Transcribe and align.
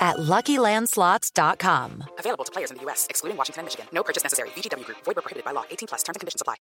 at 0.00 0.16
LuckyLandSlots.com. 0.16 2.04
Available 2.18 2.44
to 2.44 2.52
players 2.52 2.70
in 2.70 2.78
the 2.78 2.82
U.S., 2.84 3.06
excluding 3.10 3.36
Washington 3.36 3.60
and 3.60 3.66
Michigan. 3.66 3.86
No 3.92 4.02
purchase 4.02 4.24
necessary. 4.24 4.48
VGW 4.56 4.86
Group. 4.86 4.98
Void 5.04 5.16
where 5.16 5.22
prohibited 5.22 5.44
by 5.44 5.52
law. 5.52 5.64
18 5.70 5.88
plus. 5.88 6.02
Terms 6.02 6.16
and 6.16 6.20
conditions 6.20 6.40
apply. 6.40 6.56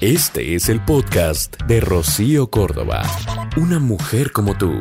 Este 0.00 0.54
es 0.54 0.68
el 0.68 0.84
podcast 0.84 1.60
de 1.66 1.80
Rocío 1.80 2.50
Córdoba. 2.50 3.02
Una 3.56 3.80
mujer 3.80 4.30
como 4.30 4.56
tú. 4.56 4.80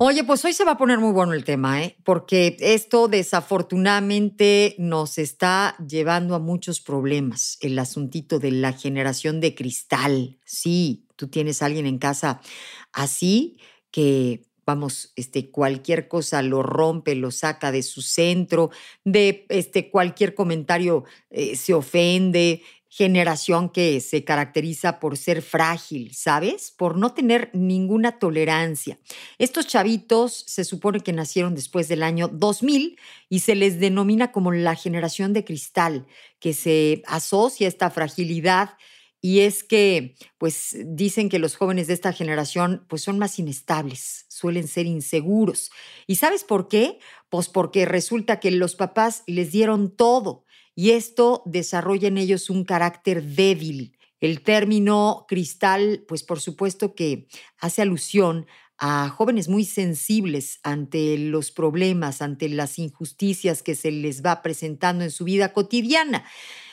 Oye, 0.00 0.22
pues 0.22 0.44
hoy 0.44 0.52
se 0.52 0.64
va 0.64 0.72
a 0.72 0.76
poner 0.76 1.00
muy 1.00 1.12
bueno 1.12 1.32
el 1.32 1.44
tema, 1.44 1.82
¿eh? 1.82 1.96
Porque 2.04 2.56
esto 2.60 3.08
desafortunadamente 3.08 4.76
nos 4.78 5.18
está 5.18 5.76
llevando 5.78 6.36
a 6.36 6.38
muchos 6.38 6.80
problemas. 6.80 7.58
El 7.62 7.76
asuntito 7.78 8.38
de 8.38 8.52
la 8.52 8.74
generación 8.74 9.40
de 9.40 9.56
cristal. 9.56 10.38
Sí, 10.44 11.08
tú 11.16 11.28
tienes 11.28 11.62
a 11.62 11.66
alguien 11.66 11.86
en 11.86 11.98
casa 11.98 12.40
así 12.92 13.58
que 13.90 14.47
vamos, 14.68 15.14
este, 15.16 15.50
cualquier 15.50 16.08
cosa 16.08 16.42
lo 16.42 16.62
rompe, 16.62 17.14
lo 17.14 17.30
saca 17.30 17.72
de 17.72 17.82
su 17.82 18.02
centro, 18.02 18.70
de 19.02 19.46
este, 19.48 19.90
cualquier 19.90 20.34
comentario 20.34 21.04
eh, 21.30 21.56
se 21.56 21.72
ofende, 21.72 22.60
generación 22.90 23.70
que 23.70 23.98
se 24.02 24.24
caracteriza 24.24 25.00
por 25.00 25.16
ser 25.16 25.40
frágil, 25.40 26.14
¿sabes? 26.14 26.70
Por 26.70 26.98
no 26.98 27.14
tener 27.14 27.50
ninguna 27.54 28.18
tolerancia. 28.18 28.98
Estos 29.38 29.66
chavitos 29.66 30.44
se 30.46 30.64
supone 30.64 31.00
que 31.00 31.14
nacieron 31.14 31.54
después 31.54 31.88
del 31.88 32.02
año 32.02 32.28
2000 32.28 32.98
y 33.30 33.38
se 33.38 33.54
les 33.54 33.80
denomina 33.80 34.32
como 34.32 34.52
la 34.52 34.74
generación 34.74 35.32
de 35.32 35.46
cristal, 35.46 36.06
que 36.40 36.52
se 36.52 37.02
asocia 37.06 37.68
a 37.68 37.70
esta 37.70 37.88
fragilidad 37.90 38.76
y 39.20 39.40
es 39.40 39.64
que, 39.64 40.14
pues 40.38 40.76
dicen 40.86 41.28
que 41.28 41.40
los 41.40 41.56
jóvenes 41.56 41.88
de 41.88 41.94
esta 41.94 42.12
generación 42.12 42.86
pues 42.88 43.02
son 43.02 43.18
más 43.18 43.38
inestables, 43.38 44.26
suelen 44.38 44.68
ser 44.68 44.86
inseguros. 44.86 45.70
¿Y 46.06 46.16
sabes 46.16 46.44
por 46.44 46.68
qué? 46.68 46.98
Pues 47.28 47.48
porque 47.48 47.84
resulta 47.84 48.40
que 48.40 48.50
los 48.50 48.76
papás 48.76 49.24
les 49.26 49.52
dieron 49.52 49.94
todo 49.94 50.44
y 50.74 50.90
esto 50.92 51.42
desarrolla 51.44 52.08
en 52.08 52.18
ellos 52.18 52.50
un 52.50 52.64
carácter 52.64 53.22
débil. 53.22 53.98
El 54.20 54.42
término 54.42 55.26
cristal, 55.28 56.04
pues 56.06 56.22
por 56.22 56.40
supuesto 56.40 56.94
que 56.94 57.26
hace 57.58 57.82
alusión 57.82 58.46
a 58.78 59.08
jóvenes 59.08 59.48
muy 59.48 59.64
sensibles 59.64 60.60
ante 60.62 61.18
los 61.18 61.50
problemas, 61.50 62.22
ante 62.22 62.48
las 62.48 62.78
injusticias 62.78 63.62
que 63.64 63.74
se 63.74 63.90
les 63.90 64.24
va 64.24 64.40
presentando 64.40 65.02
en 65.02 65.10
su 65.10 65.24
vida 65.24 65.52
cotidiana. 65.52 66.24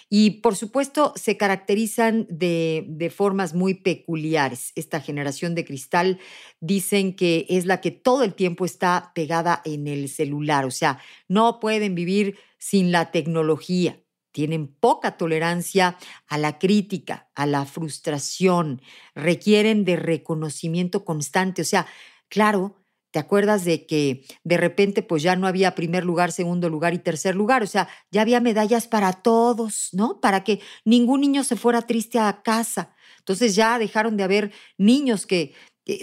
Y 0.09 0.41
por 0.41 0.55
supuesto 0.55 1.13
se 1.15 1.35
caracterizan 1.35 2.27
de, 2.29 3.11
formas 3.15 3.53
muy 3.53 3.73
peculiares. 3.73 4.71
Esta 4.75 5.01
generación 5.01 5.55
de 5.55 5.65
cristal 5.65 6.19
dicen 6.59 7.15
que 7.15 7.45
es 7.49 7.65
la 7.65 7.81
que 7.81 7.91
todo 7.91 8.23
el 8.23 8.35
tiempo 8.35 8.65
está 8.65 9.11
pegada 9.15 9.61
en 9.65 9.87
el 9.87 10.09
celular, 10.09 10.65
o 10.65 10.71
sea, 10.71 10.99
no 11.27 11.59
pueden 11.59 11.95
vivir 11.95 12.37
sin 12.57 12.91
la 12.91 13.11
tecnología. 13.11 13.99
Tienen 14.31 14.67
poca 14.67 15.17
tolerancia 15.17 15.97
a 16.27 16.37
la 16.37 16.59
crítica, 16.59 17.29
a 17.35 17.45
la 17.45 17.65
frustración, 17.65 18.81
requieren 19.15 19.85
de 19.85 19.95
reconocimiento 19.95 21.05
constante. 21.05 21.61
O 21.61 21.65
sea, 21.65 21.87
claro, 22.27 22.75
¿Te 23.15 23.19
acuerdas 23.19 23.63
de 23.63 23.85
que 23.85 24.25
de 24.43 24.57
repente 24.57 25.01
pues 25.01 25.23
ya 25.23 25.37
no 25.37 25.47
había 25.47 25.73
primer 25.73 26.03
lugar, 26.03 26.33
segundo 26.33 26.69
lugar 26.69 26.93
y 26.93 26.99
tercer 26.99 27.33
lugar? 27.33 27.63
O 27.63 27.65
sea, 27.65 27.87
ya 28.11 28.19
había 28.19 28.41
medallas 28.41 28.89
para 28.89 29.13
todos, 29.13 29.87
¿no? 29.93 30.19
Para 30.19 30.43
que 30.43 30.59
ningún 30.83 31.21
niño 31.21 31.45
se 31.45 31.55
fuera 31.55 31.83
triste 31.83 32.19
a 32.19 32.41
casa. 32.43 32.93
Entonces 33.19 33.55
ya 33.55 33.79
dejaron 33.79 34.17
de 34.17 34.25
haber 34.25 34.51
niños 34.77 35.25
que, 35.25 35.53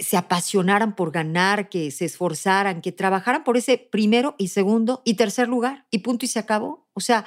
se 0.01 0.17
apasionaran 0.17 0.95
por 0.95 1.11
ganar, 1.11 1.69
que 1.69 1.91
se 1.91 2.05
esforzaran, 2.05 2.81
que 2.81 2.91
trabajaran 2.91 3.43
por 3.43 3.57
ese 3.57 3.77
primero 3.77 4.33
y 4.39 4.47
segundo 4.47 5.03
y 5.05 5.13
tercer 5.13 5.47
lugar 5.47 5.85
y 5.91 5.99
punto 5.99 6.25
y 6.25 6.29
se 6.29 6.39
acabó. 6.39 6.87
O 6.93 6.99
sea, 6.99 7.25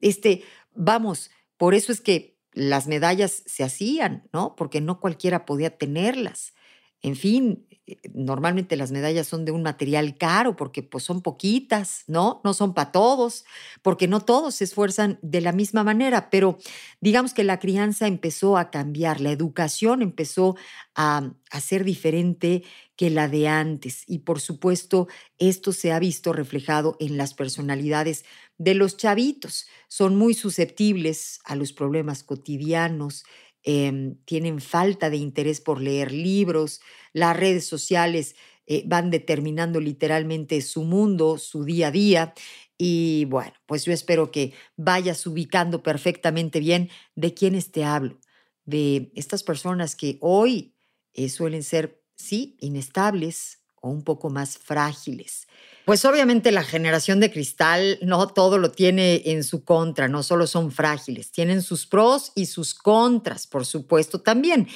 este, 0.00 0.42
vamos, 0.74 1.30
por 1.56 1.74
eso 1.74 1.92
es 1.92 2.00
que 2.00 2.40
las 2.52 2.88
medallas 2.88 3.44
se 3.46 3.62
hacían, 3.62 4.28
¿no? 4.32 4.56
Porque 4.56 4.80
no 4.80 4.98
cualquiera 4.98 5.46
podía 5.46 5.78
tenerlas. 5.78 6.54
En 7.02 7.14
fin, 7.16 7.66
eh, 7.86 7.96
normalmente 8.12 8.76
las 8.76 8.90
medallas 8.90 9.26
son 9.28 9.44
de 9.44 9.52
un 9.52 9.62
material 9.62 10.16
caro 10.18 10.56
porque 10.56 10.82
pues 10.82 11.04
son 11.04 11.22
poquitas, 11.22 12.02
¿no? 12.08 12.40
No 12.44 12.54
son 12.54 12.74
para 12.74 12.90
todos, 12.92 13.44
porque 13.82 14.08
no 14.08 14.20
todos 14.20 14.56
se 14.56 14.64
esfuerzan 14.64 15.18
de 15.22 15.40
la 15.40 15.52
misma 15.52 15.84
manera, 15.84 16.28
pero 16.30 16.58
digamos 17.00 17.34
que 17.34 17.44
la 17.44 17.60
crianza 17.60 18.06
empezó 18.08 18.56
a 18.56 18.70
cambiar, 18.70 19.20
la 19.20 19.30
educación 19.30 20.02
empezó 20.02 20.56
a, 20.96 21.32
a 21.50 21.60
ser 21.60 21.84
diferente 21.84 22.64
que 22.96 23.10
la 23.10 23.28
de 23.28 23.46
antes 23.46 24.02
y 24.08 24.18
por 24.20 24.40
supuesto 24.40 25.06
esto 25.38 25.72
se 25.72 25.92
ha 25.92 26.00
visto 26.00 26.32
reflejado 26.32 26.96
en 26.98 27.16
las 27.16 27.32
personalidades 27.34 28.24
de 28.58 28.74
los 28.74 28.96
chavitos. 28.96 29.68
Son 29.86 30.16
muy 30.16 30.34
susceptibles 30.34 31.38
a 31.44 31.54
los 31.54 31.72
problemas 31.72 32.24
cotidianos, 32.24 33.24
Em, 33.64 34.16
tienen 34.24 34.60
falta 34.60 35.10
de 35.10 35.16
interés 35.18 35.60
por 35.60 35.80
leer 35.82 36.12
libros, 36.12 36.80
las 37.12 37.36
redes 37.36 37.66
sociales 37.66 38.36
eh, 38.66 38.84
van 38.86 39.10
determinando 39.10 39.80
literalmente 39.80 40.60
su 40.62 40.84
mundo, 40.84 41.38
su 41.38 41.64
día 41.64 41.88
a 41.88 41.90
día. 41.90 42.34
Y 42.78 43.24
bueno, 43.26 43.52
pues 43.66 43.84
yo 43.84 43.92
espero 43.92 44.30
que 44.30 44.54
vayas 44.76 45.26
ubicando 45.26 45.82
perfectamente 45.82 46.60
bien 46.60 46.90
de 47.16 47.34
quiénes 47.34 47.72
te 47.72 47.84
hablo, 47.84 48.18
de 48.64 49.10
estas 49.14 49.42
personas 49.42 49.96
que 49.96 50.18
hoy 50.20 50.74
eh, 51.14 51.28
suelen 51.28 51.62
ser, 51.64 52.00
sí, 52.16 52.56
inestables 52.60 53.57
o 53.80 53.90
un 53.90 54.02
poco 54.02 54.30
más 54.30 54.58
frágiles. 54.58 55.46
Pues 55.84 56.04
obviamente 56.04 56.52
la 56.52 56.64
generación 56.64 57.18
de 57.18 57.30
cristal 57.30 57.98
no 58.02 58.26
todo 58.28 58.58
lo 58.58 58.70
tiene 58.70 59.22
en 59.24 59.42
su 59.42 59.64
contra, 59.64 60.06
no 60.06 60.22
solo 60.22 60.46
son 60.46 60.70
frágiles, 60.70 61.30
tienen 61.30 61.62
sus 61.62 61.86
pros 61.86 62.32
y 62.34 62.46
sus 62.46 62.74
contras, 62.74 63.46
por 63.46 63.64
supuesto, 63.64 64.20
también. 64.20 64.68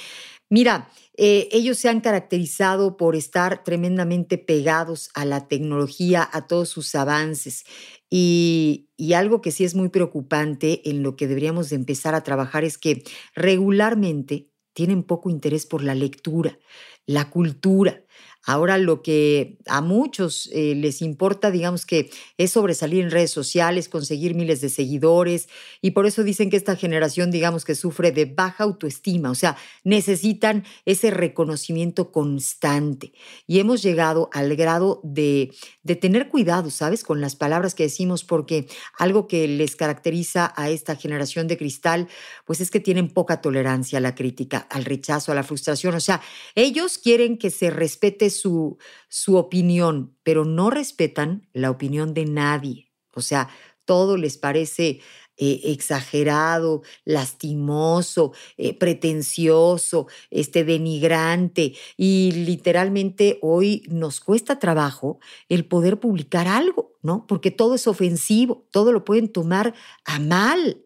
Mira, 0.49 0.89
eh, 1.15 1.49
ellos 1.51 1.77
se 1.77 1.89
han 1.89 2.01
caracterizado 2.01 2.97
por 2.97 3.15
estar 3.15 3.63
tremendamente 3.63 4.37
pegados 4.37 5.09
a 5.13 5.25
la 5.25 5.47
tecnología, 5.47 6.27
a 6.31 6.47
todos 6.47 6.69
sus 6.69 6.95
avances. 6.95 7.63
Y, 8.09 8.89
y, 8.97 9.13
algo 9.13 9.41
que 9.41 9.51
sí 9.51 9.63
es 9.63 9.73
muy 9.73 9.89
preocupante 9.89 10.87
en 10.89 11.01
lo 11.01 11.15
que 11.15 11.27
deberíamos 11.27 11.69
de 11.69 11.75
empezar 11.75 12.13
a 12.13 12.23
trabajar 12.23 12.63
es 12.63 12.77
que 12.77 13.03
regularmente 13.35 14.49
tienen 14.73 15.03
poco 15.03 15.29
interés 15.29 15.65
por 15.65 15.83
la 15.83 15.95
lectura, 15.95 16.59
la 17.05 17.29
cultura. 17.29 18.03
Ahora 18.45 18.77
lo 18.77 19.01
que 19.01 19.57
a 19.67 19.79
muchos 19.79 20.49
eh, 20.51 20.75
les 20.75 21.01
importa, 21.01 21.49
digamos 21.49 21.85
que 21.85 22.09
es 22.37 22.51
sobresalir 22.51 23.01
en 23.01 23.11
redes 23.11 23.31
sociales, 23.31 23.87
conseguir 23.87 24.35
miles 24.35 24.59
de 24.59 24.67
seguidores 24.67 25.47
y 25.81 25.91
por 25.91 26.05
eso 26.05 26.23
dicen 26.23 26.49
que 26.49 26.57
esta 26.57 26.75
generación, 26.75 27.31
digamos 27.31 27.63
que 27.63 27.73
sufre 27.73 28.11
de 28.11 28.25
baja 28.25 28.65
autoestima, 28.65 29.31
o 29.31 29.35
sea, 29.35 29.55
necesitan 29.85 30.65
ese 30.85 31.09
reconocimiento 31.09 32.11
constante. 32.11 33.13
Y 33.47 33.59
hemos 33.59 33.81
llegado 33.81 34.29
al 34.33 34.55
grado 34.57 34.99
de, 35.03 35.53
de 35.83 35.95
tener 35.95 36.27
cuidado, 36.27 36.69
¿sabes? 36.69 37.05
Con 37.05 37.21
las 37.21 37.37
palabras 37.37 37.75
que 37.75 37.83
decimos 37.83 38.25
porque 38.25 38.67
algo 38.97 39.27
que 39.27 39.47
les 39.47 39.77
caracteriza 39.77 40.53
a 40.57 40.69
esta 40.69 40.97
generación 40.97 41.47
de 41.47 41.57
cristal, 41.57 42.09
pues 42.43 42.59
es 42.59 42.71
que 42.71 42.81
tienen 42.81 43.07
poca 43.07 43.39
tolerancia 43.39 43.99
a 43.99 44.01
la 44.01 44.15
crítica, 44.15 44.67
al 44.69 44.83
rechazo, 44.83 45.31
a 45.31 45.35
la 45.35 45.43
frustración, 45.43 45.95
o 45.95 46.01
sea, 46.01 46.21
ellos 46.55 46.97
quieren 46.97 47.37
que 47.37 47.49
se 47.49 47.69
respete 47.69 48.32
su, 48.33 48.77
su 49.09 49.37
opinión, 49.37 50.15
pero 50.23 50.45
no 50.45 50.69
respetan 50.69 51.47
la 51.53 51.71
opinión 51.71 52.13
de 52.13 52.25
nadie. 52.25 52.91
O 53.13 53.21
sea, 53.21 53.49
todo 53.85 54.17
les 54.17 54.37
parece 54.37 55.01
eh, 55.35 55.61
exagerado, 55.65 56.83
lastimoso, 57.05 58.33
eh, 58.57 58.77
pretencioso, 58.77 60.07
este, 60.29 60.63
denigrante. 60.63 61.73
Y 61.97 62.31
literalmente 62.31 63.39
hoy 63.41 63.83
nos 63.89 64.19
cuesta 64.19 64.59
trabajo 64.59 65.19
el 65.49 65.65
poder 65.65 65.99
publicar 65.99 66.47
algo, 66.47 66.93
¿no? 67.01 67.25
Porque 67.25 67.49
todo 67.49 67.75
es 67.75 67.87
ofensivo, 67.87 68.67
todo 68.71 68.91
lo 68.91 69.05
pueden 69.05 69.27
tomar 69.27 69.73
a 70.05 70.19
mal. 70.19 70.85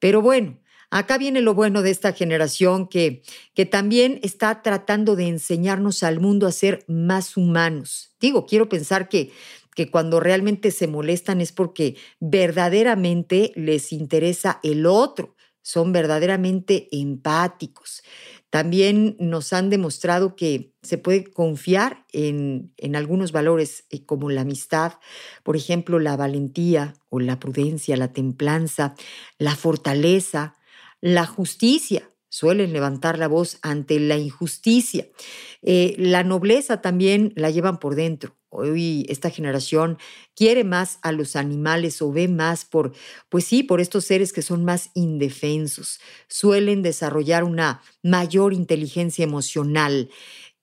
Pero 0.00 0.20
bueno, 0.22 0.58
Acá 0.94 1.18
viene 1.18 1.40
lo 1.40 1.54
bueno 1.54 1.82
de 1.82 1.90
esta 1.90 2.12
generación 2.12 2.86
que, 2.86 3.24
que 3.52 3.66
también 3.66 4.20
está 4.22 4.62
tratando 4.62 5.16
de 5.16 5.26
enseñarnos 5.26 6.04
al 6.04 6.20
mundo 6.20 6.46
a 6.46 6.52
ser 6.52 6.84
más 6.86 7.36
humanos. 7.36 8.14
Digo, 8.20 8.46
quiero 8.46 8.68
pensar 8.68 9.08
que, 9.08 9.32
que 9.74 9.90
cuando 9.90 10.20
realmente 10.20 10.70
se 10.70 10.86
molestan 10.86 11.40
es 11.40 11.50
porque 11.50 11.96
verdaderamente 12.20 13.50
les 13.56 13.92
interesa 13.92 14.60
el 14.62 14.86
otro, 14.86 15.34
son 15.62 15.90
verdaderamente 15.90 16.86
empáticos. 16.92 18.04
También 18.50 19.16
nos 19.18 19.52
han 19.52 19.70
demostrado 19.70 20.36
que 20.36 20.74
se 20.82 20.96
puede 20.96 21.24
confiar 21.24 22.06
en, 22.12 22.72
en, 22.76 22.94
algunos 22.94 23.32
valores 23.32 23.84
eh, 23.90 24.06
como 24.06 24.30
la 24.30 24.42
amistad, 24.42 24.92
por 25.42 25.56
ejemplo, 25.56 25.98
la 25.98 26.16
valentía 26.16 26.94
o 27.08 27.18
la 27.18 27.40
prudencia, 27.40 27.96
la 27.96 28.12
templanza, 28.12 28.94
la 29.38 29.56
fortaleza, 29.56 30.54
la 31.04 31.26
justicia, 31.26 32.10
suelen 32.30 32.72
levantar 32.72 33.18
la 33.18 33.28
voz 33.28 33.58
ante 33.60 34.00
la 34.00 34.16
injusticia. 34.16 35.06
Eh, 35.60 35.94
la 35.98 36.24
nobleza 36.24 36.80
también 36.80 37.34
la 37.36 37.50
llevan 37.50 37.78
por 37.78 37.94
dentro. 37.94 38.38
Hoy 38.48 39.04
esta 39.10 39.28
generación 39.28 39.98
quiere 40.34 40.64
más 40.64 40.98
a 41.02 41.12
los 41.12 41.36
animales 41.36 42.00
o 42.00 42.10
ve 42.10 42.26
más 42.26 42.64
por, 42.64 42.92
pues 43.28 43.44
sí, 43.44 43.62
por 43.62 43.82
estos 43.82 44.06
seres 44.06 44.32
que 44.32 44.40
son 44.40 44.64
más 44.64 44.92
indefensos. 44.94 46.00
Suelen 46.26 46.80
desarrollar 46.80 47.44
una 47.44 47.82
mayor 48.02 48.54
inteligencia 48.54 49.24
emocional 49.24 50.08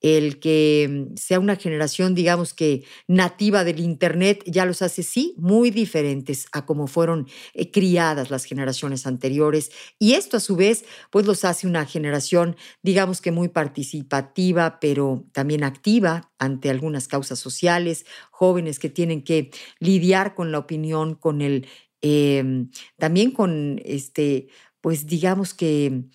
el 0.02 0.40
que 0.40 1.06
sea 1.14 1.38
una 1.38 1.54
generación, 1.54 2.14
digamos 2.14 2.54
que 2.54 2.84
nativa 3.06 3.62
del 3.62 3.78
Internet, 3.78 4.42
ya 4.46 4.66
los 4.66 4.82
hace, 4.82 5.04
sí, 5.04 5.34
muy 5.38 5.70
diferentes 5.70 6.46
a 6.52 6.66
como 6.66 6.88
fueron 6.88 7.28
eh, 7.54 7.70
criadas 7.70 8.30
las 8.30 8.44
generaciones 8.44 9.06
anteriores. 9.06 9.70
Y 10.00 10.14
esto 10.14 10.36
a 10.36 10.40
su 10.40 10.56
vez, 10.56 10.84
pues 11.10 11.24
los 11.24 11.44
hace 11.44 11.68
una 11.68 11.86
generación, 11.86 12.56
digamos 12.82 13.20
que 13.20 13.30
muy 13.30 13.48
participativa, 13.48 14.80
pero 14.80 15.24
también 15.32 15.62
activa 15.62 16.32
ante 16.38 16.68
algunas 16.68 17.06
causas 17.06 17.38
sociales, 17.38 18.04
jóvenes 18.32 18.80
que 18.80 18.90
tienen 18.90 19.22
que 19.22 19.50
lidiar 19.78 20.34
con 20.34 20.50
la 20.50 20.58
opinión, 20.58 21.14
con 21.14 21.40
el, 21.42 21.68
em, 22.00 22.70
también 22.98 23.30
con 23.30 23.80
este, 23.84 24.48
pues 24.80 25.06
digamos 25.06 25.54
que 25.54 26.06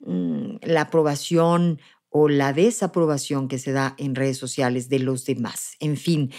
mm, 0.00 0.56
la 0.62 0.82
aprobación 0.82 1.80
o 2.10 2.28
la 2.28 2.52
desaprobación 2.52 3.48
que 3.48 3.58
se 3.58 3.72
da 3.72 3.94
en 3.98 4.14
redes 4.14 4.38
sociales 4.38 4.88
de 4.88 4.98
los 4.98 5.24
demás. 5.24 5.72
En 5.80 5.96
fin, 5.96 6.32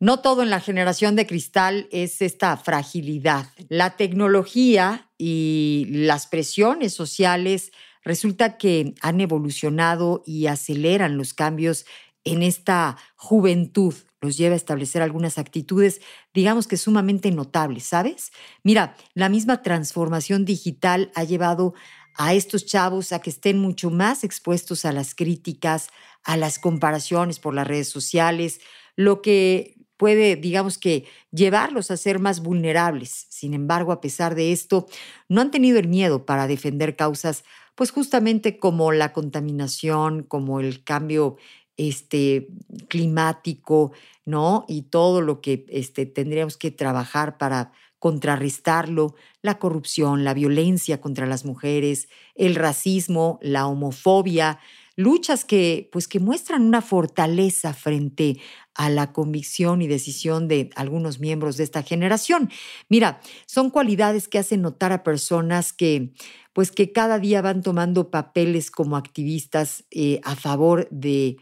no 0.00 0.20
todo 0.20 0.42
en 0.42 0.50
la 0.50 0.60
generación 0.60 1.14
de 1.14 1.26
cristal 1.26 1.88
es 1.92 2.22
esta 2.22 2.56
fragilidad. 2.56 3.46
La 3.68 3.96
tecnología 3.96 5.10
y 5.18 5.86
las 5.90 6.26
presiones 6.26 6.92
sociales 6.92 7.70
resulta 8.04 8.58
que 8.58 8.94
han 9.00 9.20
evolucionado 9.20 10.22
y 10.26 10.46
aceleran 10.46 11.16
los 11.16 11.34
cambios 11.34 11.86
en 12.24 12.42
esta 12.42 12.96
juventud, 13.16 13.94
los 14.20 14.36
lleva 14.36 14.54
a 14.54 14.56
establecer 14.56 15.02
algunas 15.02 15.38
actitudes, 15.38 16.00
digamos 16.32 16.68
que 16.68 16.76
sumamente 16.76 17.30
notables, 17.32 17.84
¿sabes? 17.84 18.30
Mira, 18.62 18.96
la 19.14 19.28
misma 19.28 19.62
transformación 19.62 20.44
digital 20.44 21.10
ha 21.14 21.24
llevado 21.24 21.74
a 22.16 22.34
estos 22.34 22.66
chavos 22.66 23.12
a 23.12 23.20
que 23.20 23.30
estén 23.30 23.58
mucho 23.58 23.90
más 23.90 24.24
expuestos 24.24 24.84
a 24.84 24.92
las 24.92 25.14
críticas, 25.14 25.88
a 26.24 26.36
las 26.36 26.58
comparaciones 26.58 27.38
por 27.38 27.54
las 27.54 27.66
redes 27.66 27.88
sociales, 27.88 28.60
lo 28.96 29.22
que 29.22 29.76
puede, 29.96 30.36
digamos 30.36 30.78
que, 30.78 31.04
llevarlos 31.30 31.90
a 31.90 31.96
ser 31.96 32.18
más 32.18 32.40
vulnerables. 32.40 33.26
Sin 33.30 33.54
embargo, 33.54 33.92
a 33.92 34.00
pesar 34.00 34.34
de 34.34 34.52
esto, 34.52 34.86
no 35.28 35.40
han 35.40 35.50
tenido 35.50 35.78
el 35.78 35.86
miedo 35.86 36.26
para 36.26 36.48
defender 36.48 36.96
causas, 36.96 37.44
pues 37.74 37.92
justamente 37.92 38.58
como 38.58 38.90
la 38.90 39.12
contaminación, 39.12 40.24
como 40.24 40.58
el 40.58 40.82
cambio 40.82 41.36
este, 41.76 42.48
climático, 42.88 43.92
¿no? 44.24 44.64
Y 44.68 44.82
todo 44.82 45.20
lo 45.20 45.40
que 45.40 45.66
este, 45.68 46.04
tendríamos 46.06 46.56
que 46.56 46.70
trabajar 46.70 47.38
para 47.38 47.72
contrarrestarlo, 48.02 49.14
la 49.42 49.60
corrupción, 49.60 50.24
la 50.24 50.34
violencia 50.34 51.00
contra 51.00 51.24
las 51.24 51.44
mujeres, 51.44 52.08
el 52.34 52.56
racismo, 52.56 53.38
la 53.42 53.68
homofobia, 53.68 54.58
luchas 54.96 55.44
que 55.44 55.88
pues 55.92 56.08
que 56.08 56.18
muestran 56.18 56.62
una 56.62 56.82
fortaleza 56.82 57.72
frente 57.72 58.40
a 58.74 58.90
la 58.90 59.12
convicción 59.12 59.82
y 59.82 59.86
decisión 59.86 60.48
de 60.48 60.70
algunos 60.74 61.20
miembros 61.20 61.56
de 61.56 61.62
esta 61.62 61.84
generación. 61.84 62.50
Mira, 62.88 63.20
son 63.46 63.70
cualidades 63.70 64.26
que 64.26 64.40
hacen 64.40 64.62
notar 64.62 64.90
a 64.90 65.04
personas 65.04 65.72
que 65.72 66.12
pues 66.52 66.72
que 66.72 66.90
cada 66.90 67.20
día 67.20 67.40
van 67.40 67.62
tomando 67.62 68.10
papeles 68.10 68.72
como 68.72 68.96
activistas 68.96 69.84
eh, 69.92 70.18
a 70.24 70.34
favor 70.34 70.88
de, 70.90 71.36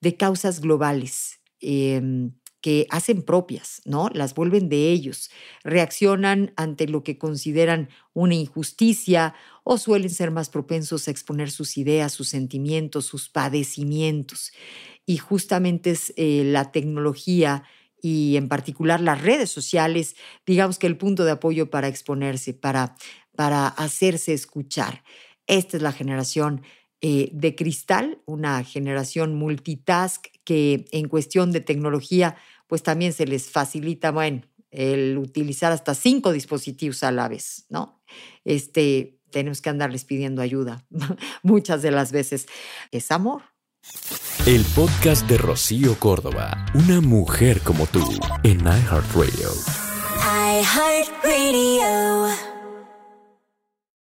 de 0.00 0.16
causas 0.16 0.60
globales. 0.60 1.40
Em, 1.58 2.30
que 2.64 2.86
hacen 2.88 3.20
propias, 3.20 3.82
¿no? 3.84 4.08
Las 4.14 4.34
vuelven 4.34 4.70
de 4.70 4.90
ellos, 4.90 5.30
reaccionan 5.64 6.54
ante 6.56 6.88
lo 6.88 7.04
que 7.04 7.18
consideran 7.18 7.90
una 8.14 8.36
injusticia 8.36 9.34
o 9.64 9.76
suelen 9.76 10.08
ser 10.08 10.30
más 10.30 10.48
propensos 10.48 11.06
a 11.06 11.10
exponer 11.10 11.50
sus 11.50 11.76
ideas, 11.76 12.14
sus 12.14 12.30
sentimientos, 12.30 13.04
sus 13.04 13.28
padecimientos. 13.28 14.54
Y 15.04 15.18
justamente 15.18 15.90
es 15.90 16.14
eh, 16.16 16.42
la 16.42 16.72
tecnología 16.72 17.64
y 18.00 18.38
en 18.38 18.48
particular 18.48 19.02
las 19.02 19.20
redes 19.20 19.50
sociales, 19.50 20.16
digamos 20.46 20.78
que 20.78 20.86
el 20.86 20.96
punto 20.96 21.26
de 21.26 21.32
apoyo 21.32 21.68
para 21.68 21.88
exponerse, 21.88 22.54
para, 22.54 22.96
para 23.36 23.68
hacerse 23.68 24.32
escuchar. 24.32 25.04
Esta 25.46 25.76
es 25.76 25.82
la 25.82 25.92
generación 25.92 26.62
eh, 27.02 27.28
de 27.34 27.54
cristal, 27.54 28.22
una 28.24 28.64
generación 28.64 29.34
multitask 29.34 30.28
que 30.44 30.86
en 30.90 31.08
cuestión 31.08 31.52
de 31.52 31.60
tecnología 31.60 32.36
pues 32.66 32.82
también 32.82 33.12
se 33.12 33.26
les 33.26 33.50
facilita, 33.50 34.10
bueno, 34.10 34.42
el 34.70 35.18
utilizar 35.18 35.72
hasta 35.72 35.94
cinco 35.94 36.32
dispositivos 36.32 37.02
a 37.02 37.12
la 37.12 37.28
vez, 37.28 37.66
¿no? 37.68 38.02
Este, 38.44 39.20
tenemos 39.30 39.60
que 39.60 39.70
andarles 39.70 40.04
pidiendo 40.04 40.42
ayuda 40.42 40.86
muchas 41.42 41.82
de 41.82 41.90
las 41.90 42.12
veces. 42.12 42.46
Es 42.90 43.10
amor. 43.10 43.42
El 44.46 44.64
podcast 44.74 45.26
de 45.28 45.38
Rocío 45.38 45.98
Córdoba, 45.98 46.66
una 46.74 47.00
mujer 47.00 47.60
como 47.60 47.86
tú, 47.86 48.04
en 48.42 48.60
iHeartRadio. 48.60 49.50
iHeartRadio. 50.60 52.53